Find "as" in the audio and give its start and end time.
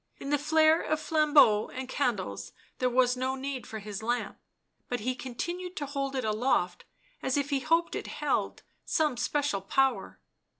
7.21-7.37